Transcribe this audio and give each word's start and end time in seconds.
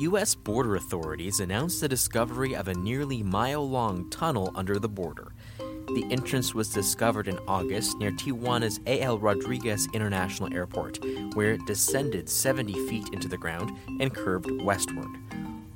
U.S. 0.00 0.34
border 0.34 0.76
authorities 0.76 1.40
announced 1.40 1.82
the 1.82 1.88
discovery 1.88 2.56
of 2.56 2.68
a 2.68 2.74
nearly 2.74 3.22
mile 3.22 3.68
long 3.68 4.08
tunnel 4.08 4.50
under 4.54 4.78
the 4.78 4.88
border. 4.88 5.34
The 5.58 6.06
entrance 6.10 6.54
was 6.54 6.72
discovered 6.72 7.28
in 7.28 7.38
August 7.46 7.98
near 7.98 8.10
Tijuana's 8.10 8.80
A.L. 8.86 9.18
Rodriguez 9.18 9.86
International 9.92 10.50
Airport, 10.54 11.00
where 11.34 11.52
it 11.52 11.66
descended 11.66 12.30
70 12.30 12.88
feet 12.88 13.10
into 13.12 13.28
the 13.28 13.36
ground 13.36 13.76
and 14.00 14.14
curved 14.14 14.50
westward. 14.62 15.18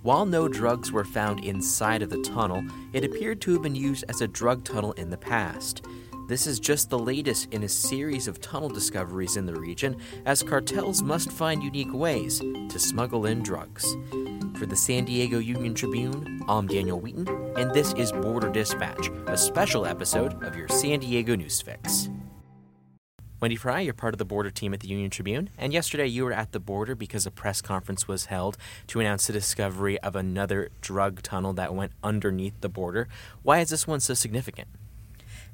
While 0.00 0.24
no 0.24 0.48
drugs 0.48 0.90
were 0.90 1.04
found 1.04 1.44
inside 1.44 2.00
of 2.00 2.08
the 2.08 2.22
tunnel, 2.22 2.64
it 2.94 3.04
appeared 3.04 3.42
to 3.42 3.52
have 3.52 3.62
been 3.62 3.74
used 3.74 4.06
as 4.08 4.22
a 4.22 4.28
drug 4.28 4.64
tunnel 4.64 4.92
in 4.92 5.10
the 5.10 5.18
past. 5.18 5.84
This 6.26 6.46
is 6.46 6.58
just 6.58 6.88
the 6.88 6.98
latest 6.98 7.52
in 7.52 7.64
a 7.64 7.68
series 7.68 8.28
of 8.28 8.40
tunnel 8.40 8.70
discoveries 8.70 9.36
in 9.36 9.44
the 9.44 9.60
region, 9.60 9.94
as 10.24 10.42
cartels 10.42 11.02
must 11.02 11.30
find 11.30 11.62
unique 11.62 11.92
ways 11.92 12.38
to 12.38 12.78
smuggle 12.78 13.26
in 13.26 13.42
drugs. 13.42 13.94
For 14.56 14.64
the 14.64 14.74
San 14.74 15.04
Diego 15.04 15.38
Union 15.38 15.74
Tribune, 15.74 16.40
I'm 16.48 16.66
Daniel 16.66 16.98
Wheaton, 16.98 17.28
and 17.58 17.70
this 17.74 17.92
is 17.92 18.10
Border 18.10 18.48
Dispatch, 18.48 19.10
a 19.26 19.36
special 19.36 19.84
episode 19.84 20.42
of 20.42 20.56
your 20.56 20.66
San 20.68 21.00
Diego 21.00 21.36
News 21.36 21.60
Fix. 21.60 22.08
Wendy 23.38 23.56
Fry, 23.56 23.80
you're 23.80 23.92
part 23.92 24.14
of 24.14 24.18
the 24.18 24.24
border 24.24 24.50
team 24.50 24.72
at 24.72 24.80
the 24.80 24.88
Union 24.88 25.10
Tribune, 25.10 25.50
and 25.58 25.74
yesterday 25.74 26.06
you 26.06 26.24
were 26.24 26.32
at 26.32 26.52
the 26.52 26.60
border 26.60 26.94
because 26.94 27.26
a 27.26 27.30
press 27.30 27.60
conference 27.60 28.08
was 28.08 28.26
held 28.26 28.56
to 28.86 28.98
announce 28.98 29.26
the 29.26 29.34
discovery 29.34 30.00
of 30.00 30.16
another 30.16 30.70
drug 30.80 31.20
tunnel 31.20 31.52
that 31.52 31.74
went 31.74 31.92
underneath 32.02 32.58
the 32.62 32.70
border. 32.70 33.08
Why 33.42 33.60
is 33.60 33.68
this 33.68 33.86
one 33.86 34.00
so 34.00 34.14
significant? 34.14 34.68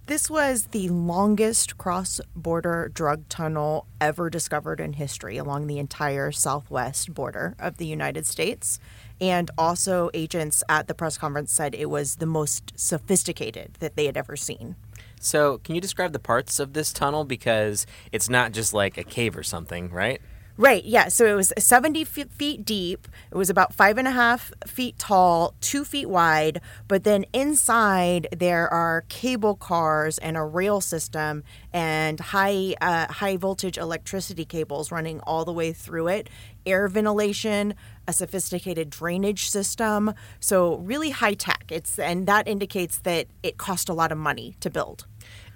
This 0.07 0.29
was 0.29 0.65
the 0.67 0.89
longest 0.89 1.79
cross 1.79 2.21
border 2.35 2.91
drug 2.93 3.29
tunnel 3.29 3.87
ever 4.01 4.29
discovered 4.29 4.81
in 4.81 4.95
history 4.95 5.37
along 5.37 5.67
the 5.67 5.79
entire 5.79 6.33
southwest 6.33 7.15
border 7.15 7.55
of 7.61 7.77
the 7.77 7.87
United 7.87 8.27
States. 8.27 8.81
And 9.21 9.51
also, 9.57 10.11
agents 10.13 10.65
at 10.69 10.89
the 10.89 10.95
press 10.95 11.17
conference 11.17 11.53
said 11.53 11.75
it 11.75 11.91
was 11.91 12.17
the 12.17 12.27
most 12.27 12.73
sophisticated 12.75 13.75
that 13.79 13.95
they 13.95 14.07
had 14.07 14.17
ever 14.17 14.37
seen. 14.37 14.75
So, 15.21 15.59
can 15.59 15.75
you 15.75 15.81
describe 15.81 16.13
the 16.13 16.19
parts 16.19 16.59
of 16.59 16.73
this 16.73 16.93
tunnel? 16.93 17.25
Because 17.25 17.87
it's 18.11 18.29
not 18.29 18.53
just 18.53 18.75
like 18.75 18.99
a 18.99 19.05
cave 19.05 19.37
or 19.37 19.43
something, 19.43 19.91
right? 19.91 20.21
Right, 20.61 20.85
yeah. 20.85 21.09
So 21.09 21.25
it 21.25 21.33
was 21.33 21.55
70 21.57 22.05
feet 22.05 22.67
deep. 22.67 23.09
It 23.31 23.35
was 23.35 23.49
about 23.49 23.73
five 23.73 23.97
and 23.97 24.07
a 24.07 24.11
half 24.11 24.53
feet 24.67 24.99
tall, 24.99 25.55
two 25.63 25.87
feet 25.87 26.11
wide. 26.11 26.61
But 26.87 27.05
then 27.05 27.25
inside, 27.33 28.29
there 28.37 28.69
are 28.69 29.07
cable 29.09 29.55
cars 29.55 30.19
and 30.19 30.37
a 30.37 30.45
rail 30.45 30.83
system 30.83 31.45
and 31.73 32.21
high, 32.21 32.75
uh, 32.83 33.11
high 33.11 33.39
voltage 33.39 33.79
electricity 33.79 34.45
cables 34.45 34.93
running 34.93 35.21
all 35.21 35.47
the 35.47 35.53
way 35.55 35.73
through 35.73 36.09
it, 36.09 36.29
air 36.67 36.89
ventilation, 36.89 37.73
a 38.07 38.13
sophisticated 38.13 38.91
drainage 38.91 39.49
system. 39.49 40.13
So 40.41 40.77
really 40.77 41.09
high 41.09 41.33
tech. 41.33 41.65
It's 41.71 41.99
and 41.99 42.27
that 42.27 42.47
indicates 42.47 42.99
that 42.99 43.29
it 43.43 43.57
cost 43.57 43.89
a 43.89 43.95
lot 43.95 44.13
of 44.13 44.19
money 44.19 44.57
to 44.61 44.69
build. 44.69 45.07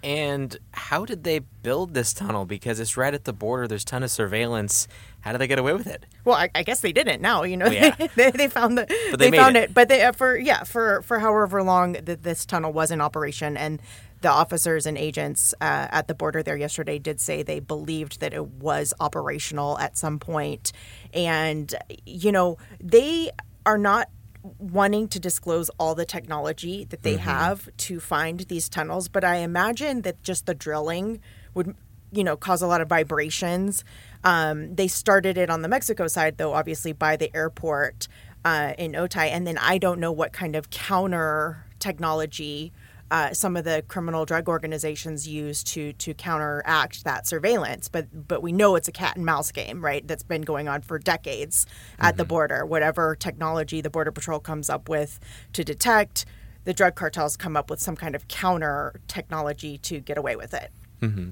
And 0.05 0.55
how 0.73 1.07
did 1.07 1.25
they 1.25 1.39
build 1.39 1.95
this 1.95 2.13
tunnel? 2.13 2.45
Because 2.45 2.79
it's 2.79 2.95
right 2.95 3.15
at 3.15 3.25
the 3.25 3.33
border. 3.33 3.67
There's 3.67 3.85
a 3.85 3.87
ton 3.87 4.03
of 4.03 4.11
surveillance. 4.11 4.87
How 5.23 5.33
did 5.33 5.39
they 5.39 5.47
get 5.47 5.59
away 5.59 5.73
with 5.73 5.87
it? 5.87 6.05
Well, 6.27 6.37
I, 6.37 6.51
I 6.55 6.63
guess 6.63 6.83
they 6.83 6.93
didn't. 6.93 7.23
Now 7.23 7.43
you 7.45 7.57
know 7.57 7.69
yeah. 7.69 7.97
they, 8.15 8.31
they, 8.31 8.49
found 8.49 8.77
the 8.77 8.85
but 9.11 9.19
they, 9.19 9.31
they 9.31 9.39
found 9.39 9.57
it. 9.57 9.71
it. 9.71 9.75
But 9.75 9.89
they 9.89 10.03
uh, 10.03 10.13
for 10.13 10.37
yeah 10.37 10.63
for 10.65 11.01
for 11.01 11.21
however 11.21 11.63
long 11.63 11.95
that 11.95 12.23
this 12.23 12.45
tunnel 12.45 12.71
was 12.71 12.91
in 12.91 13.01
operation 13.01 13.57
and 13.57 13.81
the 14.21 14.29
officers 14.29 14.85
and 14.85 14.99
agents 14.99 15.55
uh, 15.63 15.89
at 15.91 16.07
the 16.07 16.15
border 16.15 16.43
there 16.43 16.57
yesterday 16.57 16.99
did 16.99 17.19
say 17.19 17.43
they 17.43 17.61
believed 17.61 18.21
that 18.21 18.35
it 18.35 18.47
was 18.47 18.93
operational 19.01 19.79
at 19.79 19.97
some 19.97 20.19
point, 20.19 20.73
and 21.15 21.75
you 22.05 22.31
know 22.31 22.59
they 22.79 23.31
are 23.65 23.79
not 23.79 24.11
wanting 24.59 25.09
to 25.09 25.19
disclose 25.19 25.71
all 25.79 25.95
the 25.95 26.05
technology 26.05 26.85
that 26.85 27.03
they 27.03 27.15
mm-hmm. 27.15 27.25
have 27.25 27.69
to 27.79 27.99
find 27.99 28.41
these 28.41 28.69
tunnels, 28.69 29.09
but 29.09 29.25
I 29.25 29.37
imagine 29.37 30.03
that 30.03 30.23
just 30.23 30.47
the 30.47 30.55
drilling 30.55 31.21
would, 31.55 31.75
you 32.13 32.23
know, 32.23 32.37
cause 32.37 32.61
a 32.61 32.67
lot 32.67 32.81
of 32.81 32.89
vibrations. 32.89 33.85
Um, 34.23 34.75
they 34.75 34.87
started 34.87 35.39
it 35.39 35.49
on 35.49 35.63
the 35.63 35.69
Mexico 35.69 36.07
side, 36.09 36.37
though, 36.37 36.53
obviously 36.53 36.93
by 36.93 37.17
the 37.17 37.35
airport 37.35 38.07
uh, 38.45 38.75
in 38.77 38.93
Otay, 38.93 39.31
and 39.31 39.47
then 39.47 39.57
I 39.57 39.79
don't 39.79 39.99
know 39.99 40.13
what 40.13 40.33
kind 40.33 40.55
of 40.55 40.69
counter 40.69 41.65
technology 41.79 42.73
uh, 43.11 43.33
some 43.33 43.57
of 43.57 43.65
the 43.65 43.85
criminal 43.89 44.25
drug 44.25 44.49
organizations 44.49 45.29
use 45.29 45.63
to 45.63 45.93
to 45.95 46.15
counteract 46.15 47.05
that 47.05 47.27
surveillance. 47.27 47.89
But 47.89 48.27
but 48.27 48.43
we 48.43 48.53
know 48.53 48.77
it's 48.77 48.89
a 48.89 48.93
cat 48.93 49.17
and 49.17 49.27
mouse 49.27 49.53
game, 49.53 49.85
right? 49.85 50.07
That's 50.07 50.23
been 50.23 50.43
going 50.43 50.69
on 50.69 50.83
for 50.83 50.99
decades 50.99 51.67
at 51.99 52.11
mm-hmm. 52.11 52.17
the 52.19 52.25
border. 52.25 52.67
Whatever 52.67 53.15
technology 53.15 53.81
the 53.81 53.91
border 53.91 54.11
patrol 54.11 54.41
comes 54.41 54.71
up 54.71 54.89
with 54.89 55.21
to 55.53 55.65
detect, 55.65 56.25
the 56.65 56.73
drug 56.73 56.95
cartels 56.95 57.37
come 57.37 57.57
up 57.57 57.71
with 57.71 57.81
some 57.81 57.97
kind 57.97 58.15
of 58.15 58.27
counter 58.29 59.01
technology 59.07 59.79
to 59.79 60.01
get 60.01 60.17
away 60.17 60.37
with 60.37 60.55
it. 60.55 60.71
Mm-hmm. 61.01 61.31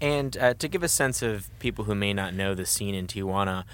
And 0.00 0.36
uh, 0.36 0.54
to 0.54 0.66
give 0.66 0.82
a 0.82 0.88
sense 0.88 1.22
of 1.22 1.48
people 1.60 1.84
who 1.84 1.94
may 1.94 2.12
not 2.12 2.34
know 2.34 2.54
the 2.54 2.66
scene 2.66 2.94
in 2.94 3.06
Tijuana, 3.06 3.64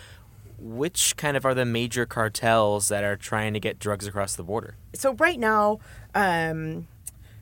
which 0.59 1.17
kind 1.17 1.37
of 1.39 1.47
are 1.47 1.55
the 1.55 1.65
major 1.65 2.05
cartels 2.05 2.89
that 2.89 3.03
are 3.03 3.17
trying 3.17 3.55
to 3.55 3.61
get 3.61 3.79
drugs 3.79 4.07
across 4.07 4.37
the 4.37 4.43
border? 4.43 4.77
So 4.95 5.15
right 5.15 5.39
now. 5.39 5.79
Um, 6.15 6.87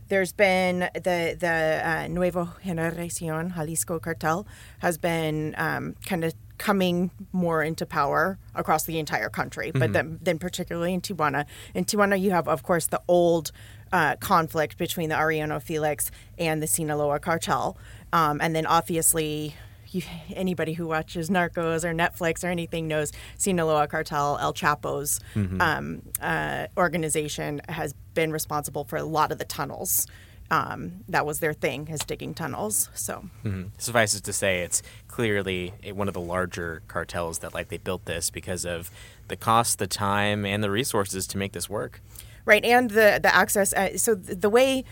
there's 0.08 0.32
been 0.32 0.88
the 0.94 1.36
the 1.38 1.82
uh, 1.84 2.08
Nuevo 2.08 2.50
Generacion 2.64 3.54
Jalisco 3.54 3.98
cartel 3.98 4.46
has 4.78 4.98
been 4.98 5.54
um, 5.58 5.96
kind 6.04 6.24
of 6.24 6.34
coming 6.58 7.10
more 7.32 7.62
into 7.62 7.84
power 7.84 8.38
across 8.54 8.84
the 8.84 8.98
entire 8.98 9.28
country, 9.28 9.68
mm-hmm. 9.68 9.78
but 9.78 9.92
then, 9.92 10.18
then 10.22 10.38
particularly 10.38 10.94
in 10.94 11.00
Tijuana. 11.00 11.44
In 11.74 11.84
Tijuana, 11.84 12.18
you 12.18 12.30
have, 12.30 12.48
of 12.48 12.62
course, 12.62 12.86
the 12.86 13.02
old 13.08 13.52
uh, 13.92 14.16
conflict 14.16 14.78
between 14.78 15.08
the 15.10 15.14
Arellano 15.14 15.60
Felix 15.60 16.10
and 16.38 16.62
the 16.62 16.66
Sinaloa 16.66 17.20
cartel, 17.20 17.76
um, 18.12 18.40
and 18.40 18.54
then 18.56 18.66
obviously 18.66 19.54
you, 19.94 20.02
anybody 20.34 20.72
who 20.72 20.86
watches 20.86 21.30
Narcos 21.30 21.84
or 21.84 21.94
Netflix 21.94 22.44
or 22.44 22.48
anything 22.48 22.88
knows 22.88 23.12
Sinaloa 23.38 23.88
Cartel, 23.88 24.38
El 24.41 24.52
Chapo's 24.52 25.20
mm-hmm. 25.34 25.60
um, 25.60 26.02
uh, 26.20 26.66
organization 26.76 27.60
has 27.69 27.94
been 28.14 28.32
responsible 28.32 28.84
for 28.84 28.97
a 28.97 29.04
lot 29.04 29.32
of 29.32 29.38
the 29.38 29.44
tunnels. 29.44 30.06
Um, 30.48 31.04
that 31.08 31.26
was 31.26 31.41
their 31.41 31.52
thing, 31.52 31.88
is 31.88 32.00
digging 32.00 32.32
tunnels. 32.32 32.88
So 32.94 33.24
mm-hmm. 33.44 33.64
suffices 33.78 34.20
to 34.22 34.32
say, 34.32 34.60
it's 34.60 34.80
clearly 35.08 35.74
one 35.92 36.06
of 36.06 36.14
the 36.14 36.20
larger 36.20 36.82
cartels 36.86 37.38
that 37.38 37.53
like 37.53 37.68
they 37.68 37.78
built 37.78 38.04
this 38.04 38.30
because 38.30 38.64
of 38.64 38.91
the 39.26 39.36
cost, 39.36 39.80
the 39.80 39.88
time, 39.88 40.47
and 40.47 40.62
the 40.62 40.70
resources 40.70 41.26
to 41.28 41.38
make 41.38 41.53
this 41.53 41.68
work. 41.68 42.00
Right, 42.44 42.64
and 42.64 42.91
the 42.91 43.18
the 43.20 43.34
access. 43.34 43.72
Uh, 43.72 43.98
so 43.98 44.14
the 44.14 44.48
way 44.48 44.84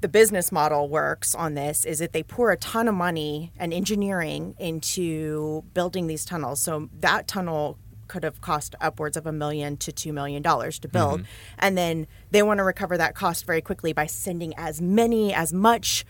the 0.00 0.08
business 0.08 0.52
model 0.52 0.88
works 0.88 1.34
on 1.34 1.54
this 1.54 1.84
is 1.84 1.98
that 1.98 2.12
they 2.12 2.22
pour 2.22 2.50
a 2.50 2.56
ton 2.56 2.88
of 2.88 2.94
money 2.94 3.52
and 3.58 3.72
engineering 3.72 4.54
into 4.58 5.62
building 5.72 6.06
these 6.06 6.24
tunnels. 6.24 6.60
So 6.60 6.88
that 7.00 7.26
tunnel 7.26 7.78
could 8.06 8.22
have 8.22 8.40
cost 8.40 8.74
upwards 8.80 9.16
of 9.16 9.26
a 9.26 9.32
million 9.32 9.76
to 9.78 9.92
two 9.92 10.12
million 10.12 10.42
dollars 10.42 10.78
to 10.80 10.88
build. 10.88 11.20
Mm-hmm. 11.20 11.58
And 11.58 11.78
then 11.78 12.06
they 12.30 12.42
want 12.42 12.58
to 12.58 12.64
recover 12.64 12.98
that 12.98 13.14
cost 13.14 13.46
very 13.46 13.62
quickly 13.62 13.92
by 13.92 14.06
sending 14.06 14.54
as 14.56 14.80
many, 14.80 15.32
as 15.32 15.52
much 15.52 16.04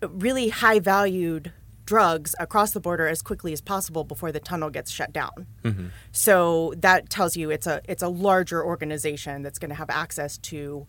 really 0.00 0.48
high 0.48 0.78
valued 0.78 1.52
drugs 1.84 2.34
across 2.38 2.70
the 2.70 2.80
border 2.80 3.06
as 3.06 3.22
quickly 3.22 3.52
as 3.52 3.60
possible 3.60 4.04
before 4.04 4.32
the 4.32 4.40
tunnel 4.40 4.70
gets 4.70 4.90
shut 4.90 5.12
down. 5.12 5.46
Mm-hmm. 5.64 5.88
So 6.12 6.74
that 6.78 7.10
tells 7.10 7.36
you 7.36 7.50
it's 7.50 7.66
a 7.66 7.82
it's 7.88 8.02
a 8.02 8.08
larger 8.08 8.64
organization 8.64 9.42
that's 9.42 9.58
going 9.58 9.70
to 9.70 9.74
have 9.74 9.90
access 9.90 10.38
to 10.38 10.86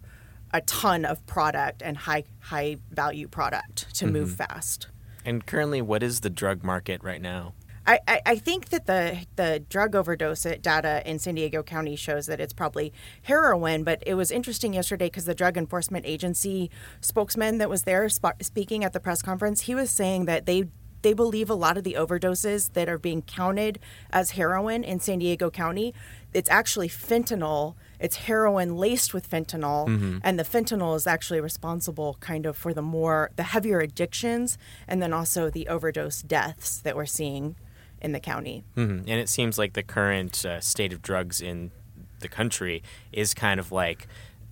a 0.54 0.62
ton 0.62 1.04
of 1.04 1.26
product 1.26 1.82
and 1.82 1.98
high 1.98 2.24
high 2.40 2.78
value 2.92 3.28
product 3.28 3.94
to 3.96 4.06
mm-hmm. 4.06 4.14
move 4.14 4.36
fast. 4.36 4.88
And 5.26 5.46
currently, 5.46 5.82
what 5.82 6.04
is 6.04 6.20
the 6.22 6.30
drug 6.30 6.64
market 6.64 7.04
right 7.04 7.22
now? 7.22 7.54
I, 7.86 8.00
I, 8.08 8.22
I 8.26 8.36
think 8.38 8.70
that 8.70 8.86
the 8.86 9.26
the 9.36 9.64
drug 9.68 9.96
overdose 9.96 10.44
data 10.62 11.02
in 11.06 11.20
San 11.20 11.36
Diego 11.36 11.64
County 11.64 11.96
shows 11.96 12.28
that 12.28 12.40
it's 12.40 12.54
probably 12.54 12.94
heroin. 13.24 13.84
But 13.84 14.04
it 14.06 14.14
was 14.14 14.32
interesting 14.32 14.74
yesterday 14.74 15.08
because 15.08 15.26
the 15.26 15.36
Drug 15.36 15.58
Enforcement 15.58 16.06
Agency 16.06 16.72
spokesman 17.02 17.58
that 17.58 17.70
was 17.70 17.84
there 17.84 18.08
sp- 18.08 18.40
speaking 18.42 18.84
at 18.84 18.94
the 18.94 19.00
press 19.00 19.22
conference, 19.22 19.62
he 19.62 19.76
was 19.76 19.90
saying 19.90 20.26
that 20.26 20.46
they 20.46 20.66
they 21.04 21.14
believe 21.14 21.50
a 21.50 21.56
lot 21.56 21.78
of 21.78 21.84
the 21.84 21.94
overdoses 21.94 22.74
that 22.74 22.90
are 22.90 22.98
being 22.98 23.22
counted 23.22 23.80
as 24.12 24.32
heroin 24.32 24.84
in 24.84 25.00
San 25.00 25.20
Diego 25.20 25.50
County, 25.50 25.94
it's 26.34 26.50
actually 26.50 26.90
fentanyl 26.90 27.76
it's 28.00 28.18
heroin 28.18 28.76
laced 28.76 29.14
with 29.14 29.30
fentanyl 29.30 29.88
mm-hmm. 29.88 30.18
and 30.24 30.38
the 30.38 30.44
fentanyl 30.44 30.96
is 30.96 31.08
actually 31.08 31.40
responsible 31.40 32.18
kind 32.20 32.46
of 32.46 32.58
for 32.58 32.74
the 32.74 32.82
more 32.82 33.32
the 33.38 33.44
heavier 33.44 33.80
addictions 33.80 34.58
and 34.88 35.02
then 35.02 35.14
also 35.14 35.50
the 35.50 35.68
overdose 35.70 36.22
deaths 36.22 36.80
that 36.80 36.96
we're 36.96 37.06
seeing 37.06 37.56
in 38.02 38.12
the 38.12 38.20
county 38.20 38.64
mm-hmm. 38.76 38.98
and 39.08 39.20
it 39.22 39.30
seems 39.30 39.58
like 39.58 39.74
the 39.74 39.84
current 39.84 40.46
uh, 40.46 40.60
state 40.60 40.92
of 40.92 41.02
drugs 41.02 41.40
in 41.40 41.72
the 42.20 42.28
country 42.28 42.84
is 43.14 43.34
kind 43.34 43.60
of 43.60 43.72
like 43.72 44.08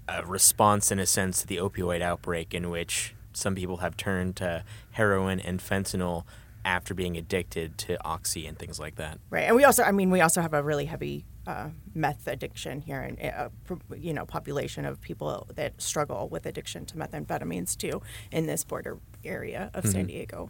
a 0.07 0.25
response 0.25 0.91
in 0.91 0.99
a 0.99 1.05
sense 1.05 1.41
to 1.41 1.47
the 1.47 1.57
opioid 1.57 2.01
outbreak 2.01 2.53
in 2.53 2.69
which 2.69 3.13
some 3.33 3.55
people 3.55 3.77
have 3.77 3.97
turned 3.97 4.35
to 4.37 4.63
heroin 4.91 5.39
and 5.39 5.59
fentanyl 5.59 6.25
after 6.63 6.93
being 6.93 7.17
addicted 7.17 7.77
to 7.79 7.97
oxy 8.05 8.45
and 8.45 8.57
things 8.57 8.79
like 8.79 8.95
that. 8.95 9.17
Right. 9.29 9.41
And 9.43 9.55
we 9.55 9.63
also 9.63 9.83
I 9.83 9.91
mean 9.91 10.11
we 10.11 10.21
also 10.21 10.41
have 10.41 10.53
a 10.53 10.61
really 10.61 10.85
heavy 10.85 11.25
uh, 11.47 11.69
meth 11.95 12.27
addiction 12.27 12.81
here, 12.81 13.01
and 13.01 13.19
uh, 13.19 13.49
you 13.97 14.13
know, 14.13 14.25
population 14.25 14.85
of 14.85 15.01
people 15.01 15.47
that 15.55 15.81
struggle 15.81 16.29
with 16.29 16.45
addiction 16.45 16.85
to 16.85 16.95
methamphetamines 16.95 17.75
too 17.75 18.01
in 18.31 18.45
this 18.45 18.63
border 18.63 18.99
area 19.23 19.71
of 19.73 19.83
mm-hmm. 19.83 19.91
San 19.91 20.05
Diego. 20.07 20.49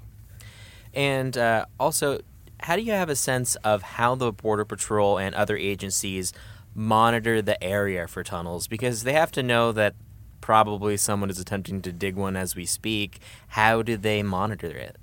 And 0.93 1.37
uh, 1.37 1.65
also, 1.79 2.19
how 2.59 2.75
do 2.75 2.81
you 2.81 2.91
have 2.91 3.09
a 3.09 3.15
sense 3.15 3.55
of 3.57 3.81
how 3.81 4.15
the 4.15 4.31
Border 4.31 4.65
Patrol 4.65 5.17
and 5.17 5.33
other 5.33 5.55
agencies 5.55 6.33
monitor 6.75 7.41
the 7.41 7.61
area 7.63 8.07
for 8.07 8.23
tunnels? 8.23 8.67
Because 8.67 9.03
they 9.03 9.13
have 9.13 9.31
to 9.31 9.43
know 9.43 9.71
that 9.71 9.95
probably 10.41 10.97
someone 10.97 11.29
is 11.29 11.39
attempting 11.39 11.81
to 11.83 11.91
dig 11.91 12.15
one 12.15 12.35
as 12.35 12.55
we 12.55 12.65
speak. 12.65 13.19
How 13.49 13.81
do 13.81 13.95
they 13.95 14.23
monitor 14.23 14.69
it? 14.69 14.97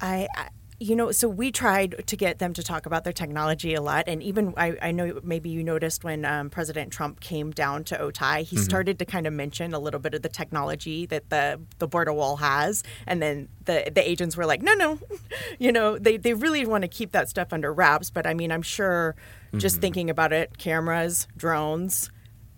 I, 0.00 0.28
I 0.34 0.48
you 0.78 0.94
know, 0.94 1.10
so 1.10 1.26
we 1.26 1.50
tried 1.50 2.06
to 2.06 2.16
get 2.16 2.38
them 2.38 2.52
to 2.52 2.62
talk 2.62 2.84
about 2.84 3.04
their 3.04 3.12
technology 3.12 3.72
a 3.74 3.80
lot. 3.80 4.04
And 4.06 4.22
even 4.22 4.52
I, 4.56 4.76
I 4.82 4.92
know 4.92 5.20
maybe 5.22 5.48
you 5.48 5.64
noticed 5.64 6.04
when 6.04 6.24
um, 6.26 6.50
President 6.50 6.92
Trump 6.92 7.20
came 7.20 7.50
down 7.50 7.84
to 7.84 7.96
Otay, 7.96 8.42
he 8.42 8.56
mm-hmm. 8.56 8.64
started 8.64 8.98
to 8.98 9.06
kind 9.06 9.26
of 9.26 9.32
mention 9.32 9.72
a 9.72 9.78
little 9.78 10.00
bit 10.00 10.12
of 10.12 10.20
the 10.20 10.28
technology 10.28 11.06
that 11.06 11.30
the, 11.30 11.60
the 11.78 11.88
border 11.88 12.12
wall 12.12 12.36
has. 12.36 12.82
And 13.06 13.22
then 13.22 13.48
the, 13.64 13.90
the 13.94 14.06
agents 14.06 14.36
were 14.36 14.44
like, 14.44 14.60
no, 14.60 14.74
no, 14.74 14.98
you 15.58 15.72
know, 15.72 15.98
they, 15.98 16.18
they 16.18 16.34
really 16.34 16.66
want 16.66 16.82
to 16.82 16.88
keep 16.88 17.12
that 17.12 17.30
stuff 17.30 17.52
under 17.52 17.72
wraps. 17.72 18.10
But 18.10 18.26
I 18.26 18.34
mean, 18.34 18.52
I'm 18.52 18.62
sure 18.62 19.16
just 19.56 19.76
mm-hmm. 19.76 19.80
thinking 19.80 20.10
about 20.10 20.34
it, 20.34 20.58
cameras, 20.58 21.26
drones, 21.38 22.10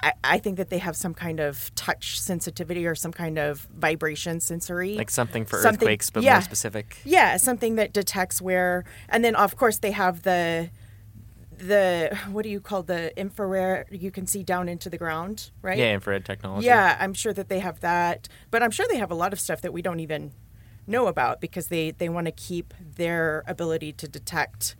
I, 0.02 0.12
I 0.22 0.38
think 0.38 0.56
that 0.56 0.70
they 0.70 0.78
have 0.78 0.96
some 0.96 1.14
kind 1.14 1.40
of 1.40 1.74
touch 1.74 2.20
sensitivity 2.20 2.86
or 2.86 2.94
some 2.94 3.12
kind 3.12 3.38
of 3.38 3.66
vibration 3.76 4.40
sensory. 4.40 4.94
Like 4.94 5.10
something 5.10 5.44
for 5.44 5.60
something, 5.60 5.86
earthquakes, 5.86 6.10
but 6.10 6.22
yeah, 6.22 6.34
more 6.34 6.42
specific. 6.42 6.98
Yeah, 7.04 7.36
something 7.36 7.76
that 7.76 7.92
detects 7.92 8.40
where. 8.40 8.84
And 9.08 9.24
then, 9.24 9.34
of 9.34 9.56
course, 9.56 9.78
they 9.78 9.90
have 9.92 10.22
the 10.22 10.70
the 11.56 12.16
what 12.30 12.44
do 12.44 12.48
you 12.48 12.60
call 12.60 12.84
the 12.84 13.16
infrared 13.18 13.86
you 13.90 14.12
can 14.12 14.28
see 14.28 14.44
down 14.44 14.68
into 14.68 14.88
the 14.88 14.96
ground 14.96 15.50
right 15.60 15.76
yeah 15.76 15.92
infrared 15.92 16.24
technology 16.24 16.66
yeah 16.66 16.96
i'm 17.00 17.12
sure 17.12 17.32
that 17.32 17.48
they 17.48 17.58
have 17.58 17.80
that 17.80 18.28
but 18.52 18.62
i'm 18.62 18.70
sure 18.70 18.86
they 18.88 18.96
have 18.96 19.10
a 19.10 19.14
lot 19.14 19.32
of 19.32 19.40
stuff 19.40 19.60
that 19.60 19.72
we 19.72 19.82
don't 19.82 19.98
even 19.98 20.30
know 20.86 21.08
about 21.08 21.40
because 21.40 21.66
they 21.66 21.90
they 21.90 22.08
want 22.08 22.26
to 22.26 22.30
keep 22.30 22.72
their 22.80 23.42
ability 23.46 23.92
to 23.92 24.06
detect 24.06 24.76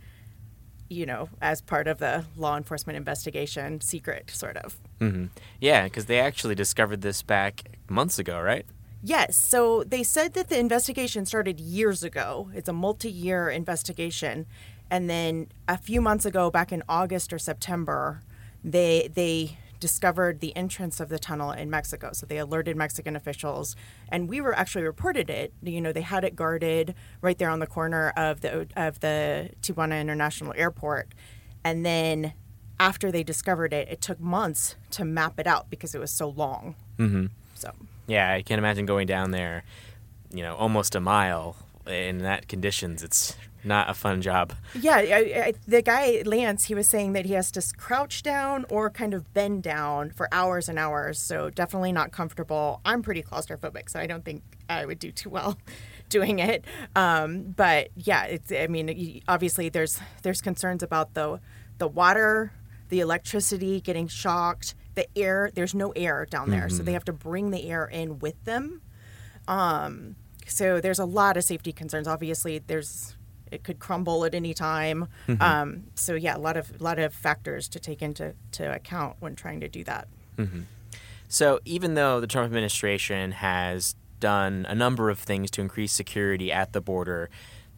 you 0.89 1.07
know, 1.07 1.29
as 1.41 1.61
part 1.61 1.87
of 1.87 1.99
the 1.99 2.25
law 2.37 2.57
enforcement 2.57 2.97
investigation, 2.97 3.81
secret 3.81 4.31
sort 4.31 4.57
of. 4.57 4.79
Mm-hmm. 5.01 5.27
Yeah, 5.61 5.85
because 5.85 6.07
they 6.07 6.19
actually 6.21 6.55
discovered 6.55 7.03
this 7.03 7.23
back 7.23 7.79
months 7.89 8.19
ago, 8.19 8.41
right? 8.41 8.65
Yes. 9.03 9.37
So 9.37 9.85
they 9.85 10.03
said 10.03 10.35
that 10.35 10.49
the 10.49 10.59
investigation 10.59 11.25
started 11.25 11.61
years 11.61 12.03
ago. 12.03 12.51
It's 12.55 12.69
a 12.69 12.73
multi 12.73 13.11
year 13.11 13.49
investigation. 13.49 14.47
And 14.91 15.09
then 15.09 15.49
a 15.69 15.79
few 15.79 16.01
months 16.01 16.25
ago, 16.25 16.51
back 16.51 16.73
in 16.73 16.83
August 16.89 17.33
or 17.33 17.39
September, 17.39 18.23
they 18.65 19.09
they 19.13 19.59
discovered 19.81 20.41
the 20.41 20.55
entrance 20.57 21.01
of 21.01 21.09
the 21.09 21.19
tunnel 21.19 21.51
in 21.53 21.71
Mexico. 21.71 22.11
So 22.13 22.27
they 22.27 22.39
alerted 22.39 22.77
Mexican 22.77 23.17
officials, 23.17 23.77
and 24.09 24.29
we 24.29 24.41
were 24.41 24.55
actually 24.55 24.85
reported 24.85 25.31
it. 25.31 25.53
You 25.63 25.81
know, 25.81 25.93
they 25.93 26.03
had 26.03 26.25
it 26.25 26.37
guarded 26.37 26.95
right 27.21 27.39
there 27.39 27.51
on 27.51 27.61
the 27.61 27.67
corner 27.67 28.13
of 28.17 28.41
the 28.41 28.67
of 28.77 29.01
the 29.01 29.51
Tijuana 29.63 30.01
International 30.01 30.53
Airport, 30.57 31.15
and 31.65 31.85
then 31.85 32.33
after 32.81 33.11
they 33.11 33.23
discovered 33.23 33.73
it, 33.73 33.89
it 33.89 34.01
took 34.01 34.21
months 34.21 34.77
to 34.91 35.05
map 35.05 35.39
it 35.39 35.47
out 35.47 35.69
because 35.71 35.95
it 35.95 35.99
was 35.99 36.11
so 36.11 36.29
long. 36.29 36.77
Mm-hmm. 36.99 37.27
So 37.55 37.73
yeah, 38.07 38.33
I 38.33 38.43
can't 38.43 38.59
imagine 38.59 38.87
going 38.87 39.07
down 39.07 39.33
there, 39.33 39.65
you 40.33 40.43
know, 40.43 40.55
almost 40.55 40.95
a 40.95 41.01
mile 41.01 41.57
in 41.87 42.19
that 42.19 42.49
conditions. 42.49 43.03
It's 43.03 43.37
not 43.65 43.91
a 43.91 43.95
fun 43.95 44.23
job. 44.23 44.53
Yeah, 44.79 44.97
I, 44.97 45.43
I, 45.47 45.53
the 45.67 45.83
guy 45.83 46.23
Lance, 46.25 46.65
he 46.65 46.75
was 46.75 46.89
saying 46.89 47.13
that 47.13 47.27
he 47.27 47.35
has 47.35 47.51
to 47.53 47.63
crouch 47.77 48.23
down 48.23 48.65
or 48.71 48.91
kind 48.91 49.15
of 49.15 49.33
bend 49.35 49.63
down 49.63 50.11
for 50.11 50.29
hours 50.33 50.69
and 50.69 50.79
hours. 50.79 51.19
So 51.19 51.51
definitely 51.51 51.93
not 51.93 52.13
comfortable. 52.13 52.81
I'm 52.85 53.03
pretty 53.03 53.23
claustrophobic, 53.23 53.91
so 53.91 53.99
I 53.99 54.07
don't 54.07 54.25
think 54.25 54.43
I 54.69 54.87
would 54.87 54.99
do 54.99 55.11
too 55.11 55.31
well 55.31 55.59
doing 56.09 56.39
it. 56.39 56.65
Um, 56.95 57.55
but 57.57 57.89
yeah, 57.97 58.25
it's. 58.25 58.53
I 58.53 58.67
mean, 58.69 59.23
obviously 59.29 59.69
there's 59.69 60.01
there's 60.23 60.41
concerns 60.41 60.83
about 60.83 61.15
the 61.15 61.41
the 61.79 61.89
water, 61.89 62.53
the 62.89 63.01
electricity 63.01 63.81
getting 63.81 64.09
shocked, 64.09 64.75
the 64.95 65.07
air. 65.19 65.51
There's 65.55 65.75
no 65.75 65.91
air 65.93 66.27
down 66.27 66.51
there, 66.51 66.67
mm-hmm. 66.67 66.77
so 66.77 66.83
they 66.83 66.93
have 66.93 67.05
to 67.07 67.13
bring 67.13 67.51
the 67.51 67.69
air 67.69 67.87
in 67.87 68.19
with 68.19 68.43
them. 68.45 68.83
Um, 69.47 70.17
so 70.47 70.81
there's 70.81 70.99
a 70.99 71.05
lot 71.05 71.37
of 71.37 71.45
safety 71.45 71.73
concerns. 71.73 72.09
Obviously, 72.09 72.59
there's 72.59 73.17
it 73.51 73.65
could 73.65 73.79
crumble 73.79 74.25
at 74.25 74.35
any 74.35 74.55
time. 74.55 75.09
Mm-hmm. 75.27 75.43
Um, 75.43 75.85
so 75.95 76.15
yeah, 76.15 76.37
a 76.37 76.39
lot 76.39 76.57
of 76.57 76.81
lot 76.81 76.99
of 76.99 77.15
factors 77.15 77.69
to 77.71 77.81
take 77.81 78.03
into 78.03 78.35
to 78.53 78.73
account 78.73 79.17
when 79.21 79.35
trying 79.35 79.61
to 79.61 79.69
do 79.69 79.85
that. 79.85 80.09
Mm-hmm. 80.37 80.63
So 81.29 81.61
even 81.65 81.95
though 81.95 82.21
the 82.21 82.27
Trump 82.27 82.47
administration 82.47 83.33
has 83.33 83.95
done 84.21 84.67
a 84.69 84.75
number 84.75 85.11
of 85.11 85.19
things 85.19 85.51
to 85.53 85.61
increase 85.61 85.93
security 85.93 86.51
at 86.51 86.73
the 86.73 86.81
border, 86.81 87.29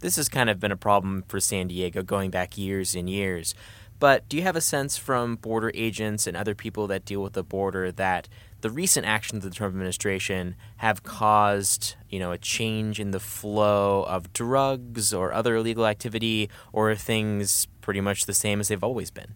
this 0.00 0.16
has 0.16 0.28
kind 0.28 0.48
of 0.48 0.60
been 0.60 0.72
a 0.72 0.76
problem 0.76 1.24
for 1.28 1.40
San 1.40 1.68
Diego 1.68 2.02
going 2.02 2.30
back 2.30 2.56
years 2.56 2.94
and 2.94 3.08
years. 3.08 3.54
But 4.00 4.26
do 4.30 4.38
you 4.38 4.42
have 4.44 4.56
a 4.56 4.62
sense 4.62 4.96
from 4.96 5.36
border 5.36 5.70
agents 5.74 6.26
and 6.26 6.34
other 6.34 6.54
people 6.54 6.86
that 6.86 7.04
deal 7.04 7.22
with 7.22 7.34
the 7.34 7.44
border 7.44 7.92
that 7.92 8.28
the 8.62 8.70
recent 8.70 9.06
actions 9.06 9.44
of 9.44 9.50
the 9.50 9.54
Trump 9.54 9.74
administration 9.74 10.56
have 10.78 11.02
caused, 11.02 11.96
you 12.08 12.18
know, 12.18 12.32
a 12.32 12.38
change 12.38 12.98
in 12.98 13.10
the 13.10 13.20
flow 13.20 14.04
of 14.04 14.32
drugs 14.32 15.12
or 15.12 15.34
other 15.34 15.56
illegal 15.56 15.86
activity, 15.86 16.48
or 16.72 16.94
things 16.94 17.66
pretty 17.82 18.00
much 18.00 18.24
the 18.24 18.32
same 18.32 18.58
as 18.58 18.68
they've 18.68 18.82
always 18.82 19.10
been? 19.10 19.34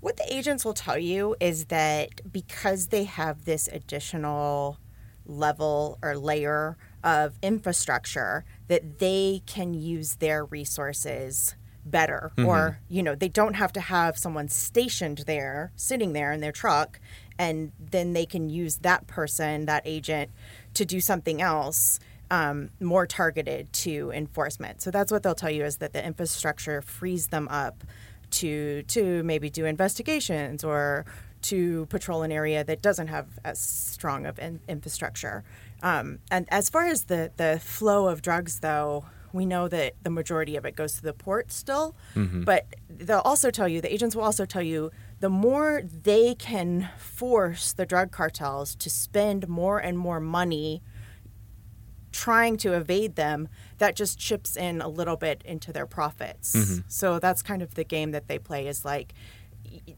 What 0.00 0.16
the 0.16 0.32
agents 0.32 0.64
will 0.64 0.74
tell 0.74 0.98
you 0.98 1.34
is 1.40 1.66
that 1.66 2.32
because 2.32 2.88
they 2.88 3.02
have 3.02 3.46
this 3.46 3.66
additional 3.66 4.78
level 5.26 5.98
or 6.02 6.16
layer 6.16 6.76
of 7.02 7.36
infrastructure, 7.42 8.44
that 8.68 9.00
they 9.00 9.42
can 9.46 9.74
use 9.74 10.16
their 10.16 10.44
resources 10.44 11.56
better 11.90 12.30
mm-hmm. 12.36 12.48
or 12.48 12.78
you 12.88 13.02
know 13.02 13.14
they 13.14 13.28
don't 13.28 13.54
have 13.54 13.72
to 13.72 13.80
have 13.80 14.16
someone 14.16 14.48
stationed 14.48 15.18
there 15.26 15.72
sitting 15.76 16.12
there 16.12 16.32
in 16.32 16.40
their 16.40 16.52
truck 16.52 17.00
and 17.38 17.72
then 17.78 18.12
they 18.12 18.26
can 18.26 18.48
use 18.48 18.78
that 18.78 19.06
person, 19.06 19.66
that 19.66 19.82
agent, 19.84 20.30
to 20.74 20.84
do 20.84 21.00
something 21.00 21.40
else 21.40 22.00
um, 22.30 22.70
more 22.80 23.06
targeted 23.06 23.72
to 23.72 24.10
enforcement. 24.12 24.82
So 24.82 24.90
that's 24.90 25.10
what 25.10 25.22
they'll 25.22 25.34
tell 25.34 25.50
you 25.50 25.64
is 25.64 25.78
that 25.78 25.92
the 25.92 26.04
infrastructure 26.04 26.82
frees 26.82 27.28
them 27.28 27.48
up 27.48 27.84
to 28.30 28.82
to 28.82 29.22
maybe 29.22 29.48
do 29.48 29.64
investigations 29.64 30.62
or 30.62 31.06
to 31.40 31.86
patrol 31.86 32.22
an 32.22 32.32
area 32.32 32.64
that 32.64 32.82
doesn't 32.82 33.06
have 33.06 33.26
as 33.44 33.58
strong 33.58 34.26
of 34.26 34.38
an 34.38 34.60
infrastructure. 34.68 35.44
Um, 35.82 36.18
and 36.30 36.46
as 36.50 36.68
far 36.68 36.86
as 36.86 37.04
the 37.04 37.30
the 37.36 37.60
flow 37.62 38.08
of 38.08 38.20
drugs, 38.20 38.60
though, 38.60 39.06
we 39.32 39.46
know 39.46 39.68
that 39.68 39.94
the 40.02 40.10
majority 40.10 40.56
of 40.56 40.64
it 40.64 40.76
goes 40.76 40.94
to 40.94 41.02
the 41.02 41.12
port 41.12 41.52
still. 41.52 41.94
Mm-hmm. 42.14 42.42
But 42.42 42.66
they'll 42.88 43.20
also 43.20 43.50
tell 43.50 43.68
you 43.68 43.80
the 43.80 43.92
agents 43.92 44.16
will 44.16 44.24
also 44.24 44.44
tell 44.44 44.62
you 44.62 44.90
the 45.20 45.28
more 45.28 45.82
they 45.84 46.34
can 46.34 46.88
force 46.98 47.72
the 47.72 47.86
drug 47.86 48.10
cartels 48.10 48.74
to 48.76 48.90
spend 48.90 49.48
more 49.48 49.78
and 49.78 49.98
more 49.98 50.20
money 50.20 50.82
trying 52.10 52.56
to 52.56 52.72
evade 52.72 53.16
them, 53.16 53.48
that 53.78 53.94
just 53.94 54.18
chips 54.18 54.56
in 54.56 54.80
a 54.80 54.88
little 54.88 55.16
bit 55.16 55.42
into 55.44 55.72
their 55.72 55.86
profits. 55.86 56.56
Mm-hmm. 56.56 56.78
So 56.88 57.18
that's 57.18 57.42
kind 57.42 57.62
of 57.62 57.74
the 57.74 57.84
game 57.84 58.12
that 58.12 58.28
they 58.28 58.38
play 58.38 58.66
is 58.66 58.84
like 58.84 59.12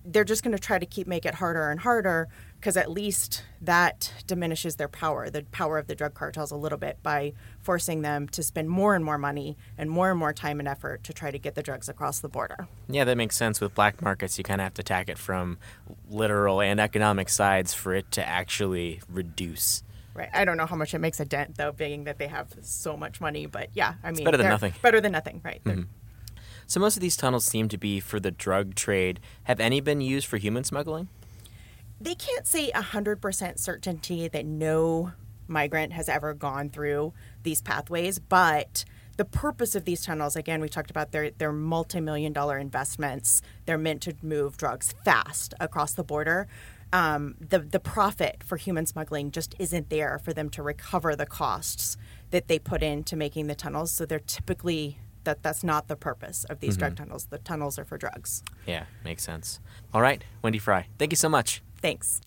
they're 0.04 0.24
just 0.24 0.42
going 0.42 0.56
to 0.56 0.58
try 0.58 0.78
to 0.78 0.86
keep 0.86 1.06
make 1.06 1.24
it 1.24 1.34
harder 1.34 1.70
and 1.70 1.80
harder 1.80 2.28
because 2.60 2.76
at 2.76 2.90
least 2.90 3.42
that 3.60 4.12
diminishes 4.26 4.76
their 4.76 4.88
power, 4.88 5.30
the 5.30 5.42
power 5.44 5.78
of 5.78 5.86
the 5.86 5.94
drug 5.94 6.14
cartels 6.14 6.50
a 6.50 6.56
little 6.56 6.78
bit 6.78 6.98
by 7.02 7.32
forcing 7.60 8.02
them 8.02 8.28
to 8.28 8.42
spend 8.42 8.68
more 8.68 8.94
and 8.94 9.04
more 9.04 9.16
money 9.16 9.56
and 9.78 9.90
more 9.90 10.10
and 10.10 10.18
more 10.18 10.32
time 10.32 10.58
and 10.58 10.68
effort 10.68 11.02
to 11.04 11.12
try 11.12 11.30
to 11.30 11.38
get 11.38 11.54
the 11.54 11.62
drugs 11.62 11.88
across 11.88 12.20
the 12.20 12.28
border. 12.28 12.68
Yeah, 12.88 13.04
that 13.04 13.16
makes 13.16 13.36
sense. 13.36 13.60
With 13.60 13.74
black 13.74 14.02
markets, 14.02 14.36
you 14.36 14.44
kind 14.44 14.60
of 14.60 14.64
have 14.64 14.74
to 14.74 14.80
attack 14.80 15.08
it 15.08 15.18
from 15.18 15.58
literal 16.10 16.60
and 16.60 16.78
economic 16.80 17.28
sides 17.28 17.72
for 17.72 17.94
it 17.94 18.10
to 18.12 18.28
actually 18.28 19.00
reduce. 19.08 19.82
Right. 20.12 20.28
I 20.32 20.44
don't 20.44 20.56
know 20.56 20.66
how 20.66 20.76
much 20.76 20.92
it 20.92 20.98
makes 20.98 21.20
a 21.20 21.24
dent, 21.24 21.56
though, 21.56 21.72
being 21.72 22.04
that 22.04 22.18
they 22.18 22.26
have 22.26 22.48
so 22.62 22.96
much 22.96 23.20
money. 23.20 23.46
But 23.46 23.70
yeah, 23.74 23.94
I 24.02 24.08
mean, 24.08 24.16
it's 24.16 24.24
better 24.24 24.36
than 24.36 24.48
nothing. 24.48 24.74
Better 24.82 25.00
than 25.00 25.12
nothing, 25.12 25.40
right? 25.44 25.62
Mm-hmm. 25.64 25.82
So 26.70 26.80
most 26.80 26.96
of 26.96 27.00
these 27.00 27.16
tunnels 27.16 27.44
seem 27.44 27.68
to 27.68 27.76
be 27.76 28.00
for 28.00 28.20
the 28.20 28.30
drug 28.30 28.74
trade. 28.74 29.20
Have 29.44 29.60
any 29.60 29.80
been 29.80 30.00
used 30.00 30.26
for 30.26 30.38
human 30.38 30.64
smuggling? 30.64 31.08
they 32.00 32.14
can't 32.14 32.46
say 32.46 32.70
100% 32.70 33.58
certainty 33.58 34.28
that 34.28 34.46
no 34.46 35.12
migrant 35.46 35.92
has 35.92 36.08
ever 36.08 36.32
gone 36.32 36.70
through 36.70 37.12
these 37.42 37.60
pathways, 37.60 38.18
but 38.18 38.84
the 39.16 39.24
purpose 39.24 39.74
of 39.74 39.84
these 39.84 40.02
tunnels, 40.02 40.34
again, 40.34 40.62
we 40.62 40.68
talked 40.68 40.90
about 40.90 41.12
their, 41.12 41.30
their 41.30 41.52
multi 41.52 42.00
million 42.00 42.32
dollar 42.32 42.56
investments. 42.56 43.42
They're 43.66 43.76
meant 43.76 44.00
to 44.02 44.14
move 44.22 44.56
drugs 44.56 44.94
fast 45.04 45.52
across 45.60 45.92
the 45.92 46.04
border. 46.04 46.48
Um, 46.92 47.34
the, 47.38 47.58
the 47.58 47.80
profit 47.80 48.42
for 48.42 48.56
human 48.56 48.86
smuggling 48.86 49.30
just 49.30 49.54
isn't 49.58 49.90
there 49.90 50.18
for 50.18 50.32
them 50.32 50.48
to 50.50 50.62
recover 50.62 51.14
the 51.14 51.26
costs 51.26 51.98
that 52.30 52.48
they 52.48 52.58
put 52.58 52.82
into 52.82 53.14
making 53.14 53.46
the 53.46 53.54
tunnels. 53.54 53.92
So 53.92 54.06
they're 54.06 54.20
typically 54.20 54.98
that 55.24 55.42
that's 55.42 55.64
not 55.64 55.88
the 55.88 55.96
purpose 55.96 56.44
of 56.44 56.60
these 56.60 56.74
mm-hmm. 56.74 56.80
drug 56.80 56.96
tunnels. 56.96 57.26
The 57.26 57.38
tunnels 57.38 57.78
are 57.78 57.84
for 57.84 57.98
drugs. 57.98 58.42
Yeah, 58.66 58.84
makes 59.04 59.22
sense. 59.22 59.60
All 59.92 60.02
right, 60.02 60.24
Wendy 60.42 60.58
Fry, 60.58 60.86
thank 60.98 61.12
you 61.12 61.16
so 61.16 61.28
much. 61.28 61.62
Thanks. 61.80 62.20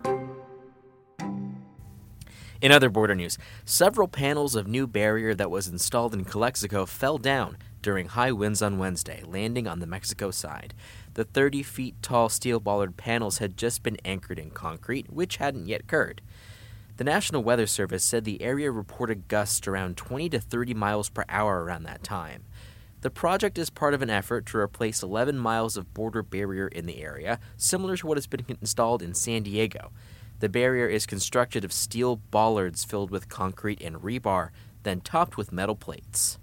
In 2.62 2.71
other 2.71 2.89
border 2.89 3.13
news, 3.13 3.38
several 3.65 4.07
panels 4.07 4.55
of 4.55 4.67
new 4.67 4.88
barrier 4.88 5.35
that 5.35 5.51
was 5.51 5.67
installed 5.67 6.13
in 6.13 6.23
Calexico 6.23 6.85
fell 6.85 7.17
down 7.17 7.57
during 7.81 8.07
high 8.07 8.31
winds 8.31 8.62
on 8.62 8.77
Wednesday, 8.77 9.21
landing 9.25 9.67
on 9.67 9.79
the 9.79 9.85
Mexico 9.85 10.31
side. 10.31 10.73
The 11.13 11.25
30 11.25 11.62
feet 11.62 11.95
tall 12.01 12.29
steel 12.29 12.62
bollard 12.62 12.95
panels 12.95 13.39
had 13.39 13.57
just 13.57 13.83
been 13.83 13.97
anchored 14.05 14.39
in 14.39 14.50
concrete, 14.50 15.12
which 15.12 15.35
hadn't 15.38 15.67
yet 15.67 15.81
occurred. 15.81 16.21
The 16.95 17.03
National 17.03 17.43
Weather 17.43 17.67
Service 17.67 18.03
said 18.03 18.23
the 18.23 18.41
area 18.41 18.71
reported 18.71 19.27
gusts 19.27 19.67
around 19.67 19.97
20 19.97 20.29
to 20.29 20.39
30 20.39 20.73
miles 20.73 21.09
per 21.09 21.25
hour 21.27 21.63
around 21.63 21.83
that 21.83 22.03
time. 22.03 22.45
The 23.03 23.12
project 23.12 23.57
is 23.57 23.69
part 23.69 23.93
of 23.93 24.01
an 24.01 24.10
effort 24.10 24.45
to 24.45 24.57
replace 24.57 25.03
11 25.03 25.38
miles 25.38 25.75
of 25.75 25.93
border 25.93 26.24
barrier 26.24 26.69
in 26.69 26.86
the 26.86 27.03
area, 27.03 27.38
similar 27.57 27.98
to 27.98 28.07
what 28.07 28.15
has 28.15 28.27
been 28.27 28.45
installed 28.48 29.01
in 29.01 29.13
San 29.13 29.43
Diego. 29.43 29.91
The 30.39 30.48
barrier 30.48 30.88
is 30.88 31.05
constructed 31.05 31.65
of 31.65 31.74
steel 31.74 32.15
bollards 32.15 32.86
filled 32.86 33.12
with 33.12 33.27
concrete 33.27 33.81
and 33.81 33.98
rebar, 33.98 34.51
then 34.83 35.01
topped 35.01 35.36
with 35.36 35.51
metal 35.51 35.75
plates. 35.75 36.39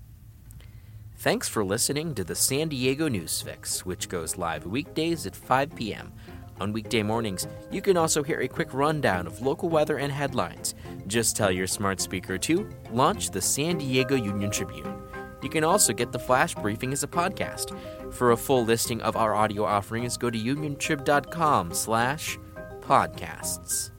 Thanks 1.16 1.48
for 1.48 1.64
listening 1.64 2.14
to 2.14 2.24
the 2.24 2.34
San 2.34 2.68
Diego 2.68 3.08
News 3.08 3.40
Fix, 3.40 3.86
which 3.86 4.10
goes 4.10 4.36
live 4.36 4.66
weekdays 4.66 5.24
at 5.24 5.34
5 5.34 5.74
p.m. 5.74 6.12
On 6.60 6.74
weekday 6.74 7.02
mornings, 7.02 7.48
you 7.70 7.80
can 7.80 7.96
also 7.96 8.22
hear 8.22 8.40
a 8.40 8.48
quick 8.48 8.74
rundown 8.74 9.26
of 9.26 9.40
local 9.40 9.70
weather 9.70 9.96
and 9.96 10.12
headlines. 10.12 10.74
Just 11.06 11.36
tell 11.36 11.50
your 11.50 11.66
smart 11.66 12.02
speaker 12.02 12.36
to 12.36 12.68
launch 12.92 13.30
the 13.30 13.40
San 13.40 13.78
Diego 13.78 14.14
Union 14.14 14.50
Tribune. 14.50 15.09
You 15.42 15.48
can 15.48 15.64
also 15.64 15.92
get 15.92 16.12
the 16.12 16.18
flash 16.18 16.54
briefing 16.54 16.92
as 16.92 17.02
a 17.02 17.08
podcast. 17.08 17.76
For 18.12 18.32
a 18.32 18.36
full 18.36 18.64
listing 18.64 19.00
of 19.02 19.16
our 19.16 19.34
audio 19.34 19.64
offerings, 19.64 20.16
go 20.16 20.30
to 20.30 20.38
uniontrib.com 20.38 21.72
slash 21.72 22.38
podcasts. 22.80 23.90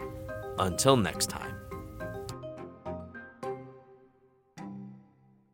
Until 0.59 0.97
next 0.97 1.29
time. 1.29 1.60